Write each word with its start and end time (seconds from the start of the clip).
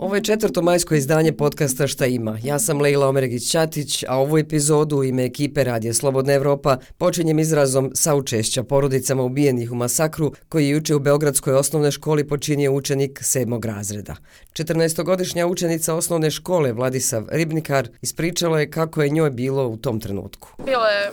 Ovo 0.00 0.14
je 0.14 0.24
četvrto 0.24 0.62
majsko 0.62 0.94
izdanje 0.94 1.32
podcasta 1.32 1.86
Šta 1.86 2.06
ima. 2.06 2.38
Ja 2.42 2.58
sam 2.58 2.80
Leila 2.80 3.08
Omeregić-Ćatić, 3.08 4.04
a 4.08 4.16
ovu 4.16 4.38
epizodu 4.38 4.96
u 4.96 5.04
ime 5.04 5.24
ekipe 5.24 5.64
Radije 5.64 5.94
Slobodna 5.94 6.32
Evropa 6.32 6.76
počinjem 6.98 7.38
izrazom 7.38 7.90
saučešća 7.94 8.62
porodicama 8.62 9.22
ubijenih 9.22 9.72
u 9.72 9.74
masakru 9.74 10.32
koji 10.48 10.64
je 10.64 10.70
juče 10.70 10.94
u 10.94 10.98
Beogradskoj 10.98 11.54
osnovnoj 11.54 11.90
školi 11.90 12.28
počinio 12.28 12.72
učenik 12.72 13.18
sedmog 13.22 13.64
razreda. 13.64 14.14
14-godišnja 14.52 15.46
učenica 15.46 15.94
osnovne 15.94 16.30
škole 16.30 16.72
Vladisav 16.72 17.24
Ribnikar 17.30 17.88
ispričala 18.02 18.60
je 18.60 18.70
kako 18.70 19.02
je 19.02 19.08
njoj 19.10 19.30
bilo 19.30 19.68
u 19.68 19.76
tom 19.76 20.00
trenutku. 20.00 20.48
Bilo 20.64 20.86
je 20.86 21.10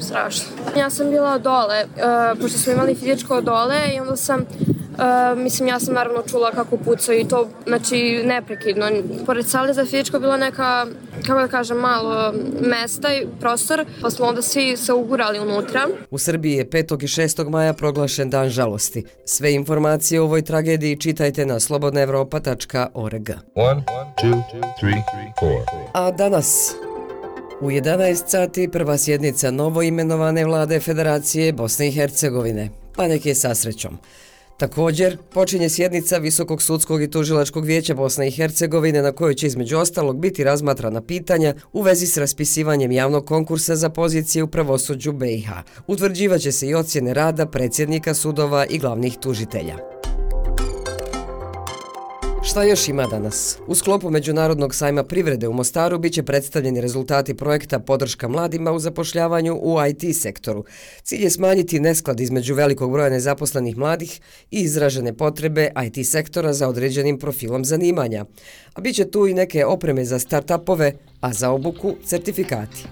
strašno. 0.00 0.46
Ja 0.78 0.90
sam 0.90 1.10
bila 1.10 1.38
dole, 1.38 1.84
uh, 1.84 2.40
pošto 2.40 2.58
smo 2.58 2.72
imali 2.72 2.94
fizičko 2.94 3.40
dole 3.40 3.94
i 3.94 4.00
onda 4.00 4.16
sam 4.16 4.44
Uh, 5.00 5.38
mislim, 5.38 5.68
ja 5.68 5.80
sam 5.80 5.94
naravno 5.94 6.22
čula 6.30 6.50
kako 6.50 6.76
pucaju 6.76 7.20
i 7.20 7.28
to, 7.28 7.48
znači, 7.66 8.22
neprekidno. 8.24 8.90
Pored 9.26 9.46
sale 9.48 9.74
za 9.74 9.84
fizičko 9.84 10.20
bilo 10.20 10.36
neka, 10.36 10.86
kako 11.26 11.40
da 11.40 11.48
kažem, 11.48 11.76
malo 11.76 12.32
mesta 12.60 13.14
i 13.14 13.26
prostor, 13.40 13.84
pa 14.02 14.10
smo 14.10 14.26
onda 14.26 14.42
svi 14.42 14.76
se 14.76 14.92
ugurali 14.92 15.38
unutra. 15.38 15.86
U 16.10 16.18
Srbiji 16.18 16.52
je 16.52 16.70
5. 16.70 17.04
i 17.04 17.06
6. 17.06 17.48
maja 17.48 17.72
proglašen 17.72 18.30
dan 18.30 18.48
žalosti. 18.48 19.04
Sve 19.24 19.54
informacije 19.54 20.20
o 20.20 20.24
ovoj 20.24 20.42
tragediji 20.42 20.96
čitajte 20.96 21.46
na 21.46 21.60
slobodnaevropa.org. 21.60 23.30
A 25.94 26.10
danas, 26.10 26.74
U 27.60 27.70
11 27.70 28.22
sati 28.26 28.68
prva 28.72 28.98
sjednica 28.98 29.50
novo 29.50 29.82
imenovane 29.82 30.44
vlade 30.44 30.80
Federacije 30.80 31.52
Bosne 31.52 31.88
i 31.88 31.92
Hercegovine. 31.92 32.68
Pa 32.96 33.08
neke 33.08 33.34
sa 33.34 33.54
srećom. 33.54 33.98
Također, 34.60 35.16
počinje 35.32 35.68
sjednica 35.68 36.18
Visokog 36.18 36.62
sudskog 36.62 37.02
i 37.02 37.10
tužilačkog 37.10 37.64
vijeća 37.64 37.94
Bosne 37.94 38.28
i 38.28 38.30
Hercegovine 38.30 39.02
na 39.02 39.12
kojoj 39.12 39.34
će 39.34 39.46
između 39.46 39.78
ostalog 39.78 40.20
biti 40.20 40.44
razmatrana 40.44 41.02
pitanja 41.02 41.54
u 41.72 41.82
vezi 41.82 42.06
s 42.06 42.16
raspisivanjem 42.16 42.92
javnog 42.92 43.26
konkursa 43.26 43.76
za 43.76 43.88
pozicije 43.88 44.42
u 44.42 44.46
pravosuđu 44.46 45.12
BiH. 45.12 45.48
Utvrđivaće 45.86 46.52
se 46.52 46.68
i 46.68 46.74
ocjene 46.74 47.14
rada 47.14 47.46
predsjednika 47.46 48.14
sudova 48.14 48.66
i 48.66 48.78
glavnih 48.78 49.16
tužitelja. 49.20 49.76
Šta 52.42 52.62
još 52.62 52.88
ima 52.88 53.06
danas? 53.06 53.58
U 53.66 53.74
sklopu 53.74 54.10
Međunarodnog 54.10 54.74
sajma 54.74 55.04
privrede 55.04 55.48
u 55.48 55.52
Mostaru 55.52 55.98
biće 55.98 56.22
predstavljeni 56.22 56.80
rezultati 56.80 57.36
projekta 57.36 57.78
Podrška 57.78 58.28
mladima 58.28 58.72
u 58.72 58.78
zapošljavanju 58.78 59.58
u 59.62 59.76
IT 59.88 60.16
sektoru. 60.16 60.64
Cilj 61.02 61.22
je 61.24 61.30
smanjiti 61.30 61.80
nesklad 61.80 62.20
između 62.20 62.54
velikog 62.54 62.92
broja 62.92 63.10
nezaposlenih 63.10 63.76
mladih 63.76 64.20
i 64.50 64.60
izražene 64.60 65.16
potrebe 65.16 65.70
IT 65.86 66.06
sektora 66.06 66.52
za 66.52 66.68
određenim 66.68 67.18
profilom 67.18 67.64
zanimanja. 67.64 68.24
A 68.74 68.80
biće 68.80 69.10
tu 69.10 69.26
i 69.26 69.34
neke 69.34 69.66
opreme 69.66 70.04
za 70.04 70.18
startupove, 70.18 70.92
a 71.20 71.32
za 71.32 71.50
obuku 71.50 71.94
certifikati. 72.04 72.84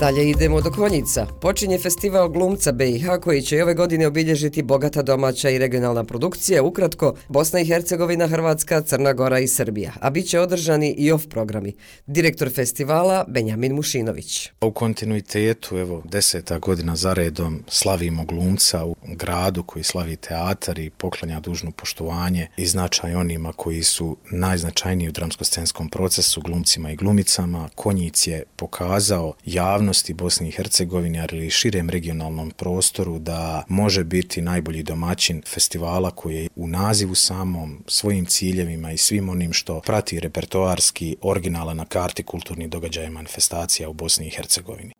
Dalje 0.00 0.30
idemo 0.30 0.60
do 0.60 0.70
Konjica. 0.70 1.26
Počinje 1.40 1.78
festival 1.78 2.28
glumca 2.28 2.72
BiH 2.72 3.06
koji 3.22 3.42
će 3.42 3.62
ove 3.62 3.74
godine 3.74 4.06
obilježiti 4.06 4.62
bogata 4.62 5.02
domaća 5.02 5.50
i 5.50 5.58
regionalna 5.58 6.04
produkcija, 6.04 6.62
ukratko 6.62 7.14
Bosna 7.28 7.60
i 7.60 7.66
Hercegovina, 7.66 8.26
Hrvatska, 8.26 8.80
Crna 8.80 9.12
Gora 9.12 9.38
i 9.38 9.48
Srbija, 9.48 9.92
a 10.00 10.10
bit 10.10 10.28
će 10.28 10.40
održani 10.40 10.94
i 10.98 11.12
off 11.12 11.26
programi. 11.26 11.72
Direktor 12.06 12.50
festivala 12.54 13.24
Benjamin 13.28 13.74
Mušinović. 13.74 14.50
U 14.60 14.70
kontinuitetu, 14.70 15.78
evo, 15.78 16.02
deseta 16.04 16.58
godina 16.58 16.96
za 16.96 17.12
redom 17.14 17.62
slavimo 17.68 18.24
glumca 18.24 18.84
u 18.84 18.96
gradu 19.06 19.62
koji 19.62 19.82
slavi 19.82 20.16
teatar 20.16 20.78
i 20.78 20.90
poklanja 20.90 21.40
dužno 21.40 21.70
poštovanje 21.70 22.48
i 22.56 22.66
značaj 22.66 23.14
onima 23.14 23.52
koji 23.52 23.82
su 23.82 24.16
najznačajniji 24.30 25.08
u 25.08 25.12
dramsko-scenskom 25.12 25.88
procesu, 25.90 26.40
glumcima 26.40 26.90
i 26.90 26.96
glumicama. 26.96 27.68
Konjic 27.74 28.26
je 28.26 28.44
pokazao 28.56 29.32
javno 29.44 29.87
javnosti 29.88 30.14
Bosne 30.14 30.48
i 30.48 30.50
Hercegovine, 30.50 31.20
ali 31.20 31.46
i 31.46 31.50
širem 31.50 31.90
regionalnom 31.90 32.50
prostoru 32.50 33.18
da 33.18 33.64
može 33.68 34.04
biti 34.04 34.40
najbolji 34.40 34.82
domaćin 34.82 35.42
festivala 35.46 36.10
koji 36.10 36.36
je 36.36 36.48
u 36.56 36.68
nazivu 36.68 37.14
samom 37.14 37.84
svojim 37.86 38.26
ciljevima 38.26 38.92
i 38.92 38.96
svim 38.96 39.28
onim 39.28 39.52
što 39.52 39.80
prati 39.80 40.20
repertoarski 40.20 41.16
originala 41.22 41.74
na 41.74 41.84
karti 41.84 42.22
kulturnih 42.22 42.68
događaja 42.68 43.06
i 43.06 43.10
manifestacija 43.10 43.88
u 43.88 43.92
Bosni 43.92 44.26
i 44.26 44.30
Hercegovini. 44.30 44.92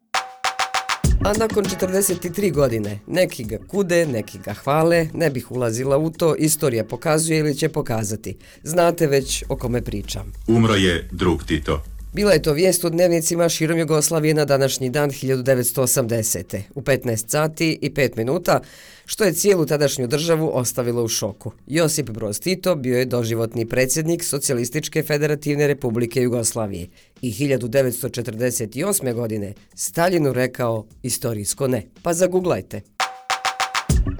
A 1.24 1.32
nakon 1.38 1.64
43 1.64 2.52
godine, 2.52 2.98
neki 3.06 3.44
ga 3.44 3.58
kude, 3.68 4.06
neki 4.06 4.38
ga 4.38 4.54
hvale, 4.54 5.08
ne 5.14 5.30
bih 5.30 5.50
ulazila 5.50 5.98
u 5.98 6.10
to, 6.10 6.34
istorija 6.36 6.84
pokazuje 6.84 7.38
ili 7.38 7.54
će 7.54 7.68
pokazati. 7.68 8.36
Znate 8.62 9.06
već 9.06 9.44
o 9.48 9.56
kome 9.56 9.82
pričam. 9.82 10.32
Umro 10.46 10.74
je 10.74 11.08
drug 11.12 11.44
Tito. 11.44 11.82
Bila 12.18 12.32
je 12.32 12.42
to 12.42 12.52
vijest 12.52 12.84
u 12.84 12.90
dnevnicima 12.90 13.48
širom 13.48 13.78
Jugoslavije 13.78 14.34
na 14.34 14.44
današnji 14.44 14.90
dan 14.90 15.10
1980. 15.10 16.60
u 16.74 16.80
15 16.80 17.30
sati 17.30 17.78
i 17.82 17.90
5 17.90 18.16
minuta, 18.16 18.60
što 19.04 19.24
je 19.24 19.32
cijelu 19.32 19.66
tadašnju 19.66 20.06
državu 20.06 20.50
ostavilo 20.54 21.04
u 21.04 21.08
šoku. 21.08 21.52
Josip 21.66 22.10
Broz 22.10 22.40
Tito 22.40 22.74
bio 22.74 22.98
je 22.98 23.04
doživotni 23.04 23.66
predsjednik 23.66 24.24
Socijalističke 24.24 25.02
federativne 25.02 25.66
republike 25.66 26.22
Jugoslavije 26.22 26.88
i 27.22 27.32
1948. 27.32 29.14
godine 29.14 29.54
Stalinu 29.74 30.32
rekao 30.32 30.86
istorijsko 31.02 31.68
ne. 31.68 31.82
Pa 32.02 32.12
zaguglajte. 32.12 32.97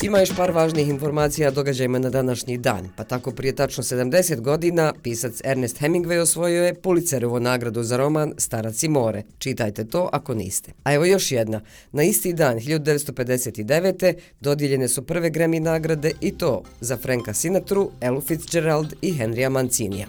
Ima 0.03 0.19
još 0.19 0.37
par 0.37 0.51
važnih 0.51 0.89
informacija 0.89 1.49
o 1.49 1.51
događajima 1.51 1.99
na 1.99 2.11
današnji 2.11 2.59
dan, 2.59 2.89
pa 2.97 3.05
tako 3.05 3.31
prije 3.31 3.55
tačno 3.57 3.83
70 3.83 4.41
godina 4.41 4.95
pisac 5.03 5.41
Ernest 5.45 5.81
Hemingway 5.81 6.19
osvojio 6.19 6.65
je 6.65 6.75
Pulitzerovu 6.75 7.41
nagradu 7.41 7.83
za 7.83 7.97
roman 7.97 8.35
Starac 8.37 8.83
i 8.83 8.89
more. 8.89 9.23
Čitajte 9.39 9.85
to 9.85 10.09
ako 10.13 10.35
niste. 10.35 10.73
A 10.85 10.93
evo 10.93 11.05
još 11.05 11.33
jedna. 11.33 11.61
Na 11.93 12.03
isti 12.03 12.33
dan, 12.33 12.57
1959. 12.59 14.15
dodijeljene 14.41 14.89
su 14.89 15.07
prve 15.07 15.31
Grammy 15.31 15.61
nagrade 15.61 16.13
i 16.21 16.31
to 16.31 16.63
za 16.81 16.97
Franka 16.97 17.35
Sinatru, 17.35 17.91
Elu 18.01 18.21
Fitzgerald 18.21 18.95
i 19.03 19.13
Henrya 19.13 19.49
Mancinija. 19.49 20.07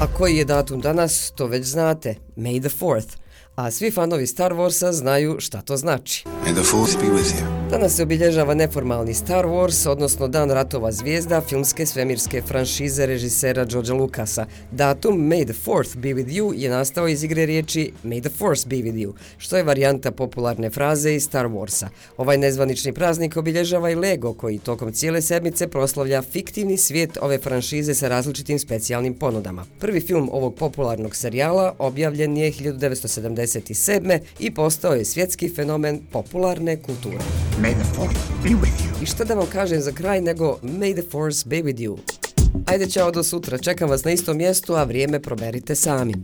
A 0.00 0.06
koji 0.16 0.36
je 0.36 0.44
datum 0.44 0.80
danas, 0.80 1.32
to 1.36 1.46
već 1.46 1.64
znate. 1.64 2.14
May 2.36 2.60
the 2.60 2.78
4th 2.78 3.22
a 3.54 3.70
svi 3.70 3.90
fanovi 3.90 4.26
Star 4.26 4.52
Warsa 4.52 4.92
znaju 4.92 5.36
šta 5.40 5.60
to 5.60 5.76
znači. 5.76 6.24
May 6.44 6.52
the 6.52 6.64
force 6.64 6.96
be 6.96 7.08
with 7.08 7.40
you. 7.40 7.62
Danas 7.72 7.96
se 7.96 8.02
obilježava 8.02 8.54
neformalni 8.54 9.14
Star 9.14 9.46
Wars, 9.46 9.88
odnosno 9.88 10.28
Dan 10.28 10.50
ratova 10.50 10.92
zvijezda 10.92 11.40
filmske 11.40 11.86
svemirske 11.86 12.42
franšize 12.42 13.06
režisera 13.06 13.64
Georgea 13.64 13.94
Lucasa. 13.94 14.46
Datum 14.70 15.16
May 15.16 15.44
the 15.44 15.54
Fourth 15.64 15.96
be 15.96 16.08
with 16.08 16.28
you 16.28 16.52
je 16.56 16.70
nastao 16.70 17.08
iz 17.08 17.24
igre 17.24 17.46
riječi 17.46 17.92
May 18.04 18.20
the 18.20 18.30
Force 18.38 18.68
be 18.68 18.76
with 18.76 18.94
you, 18.94 19.12
što 19.38 19.56
je 19.56 19.62
varijanta 19.62 20.10
popularne 20.10 20.70
fraze 20.70 21.14
iz 21.14 21.24
Star 21.24 21.46
Warsa. 21.46 21.86
Ovaj 22.16 22.38
nezvanični 22.38 22.92
praznik 22.92 23.36
obilježava 23.36 23.90
i 23.90 23.94
Lego, 23.94 24.34
koji 24.34 24.58
tokom 24.58 24.92
cijele 24.92 25.22
sedmice 25.22 25.68
proslavlja 25.68 26.22
fiktivni 26.22 26.76
svijet 26.76 27.18
ove 27.20 27.38
franšize 27.38 27.94
sa 27.94 28.08
različitim 28.08 28.58
specijalnim 28.58 29.14
ponudama. 29.14 29.64
Prvi 29.78 30.00
film 30.00 30.28
ovog 30.32 30.54
popularnog 30.54 31.16
serijala 31.16 31.74
objavljen 31.78 32.36
je 32.36 32.52
1977. 32.52 34.18
i 34.38 34.54
postao 34.54 34.94
je 34.94 35.04
svjetski 35.04 35.48
fenomen 35.48 36.00
popularne 36.32 36.76
kulture. 36.76 37.18
May 37.60 37.74
the 37.74 37.84
force 37.84 38.18
be 38.42 38.48
with 38.48 38.84
you. 38.84 39.02
I 39.02 39.06
šta 39.06 39.24
da 39.24 39.34
vam 39.34 39.46
kažem 39.52 39.80
za 39.80 39.92
kraj 39.92 40.20
nego 40.20 40.58
May 40.62 40.94
the 40.94 41.10
force 41.10 41.48
be 41.48 41.56
with 41.56 41.80
you. 41.80 41.96
Ajde, 42.66 42.90
čao 42.90 43.10
do 43.10 43.22
sutra. 43.22 43.58
Čekam 43.58 43.90
vas 43.90 44.04
na 44.04 44.10
istom 44.10 44.36
mjestu, 44.36 44.74
a 44.74 44.84
vrijeme 44.84 45.20
proberite 45.20 45.74
sami. 45.74 46.14